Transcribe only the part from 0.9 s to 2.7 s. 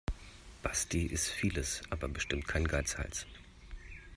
ist vieles, aber bestimmt kein